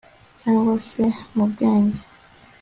[0.39, 1.03] cyangwa se
[1.35, 2.01] mu bwenge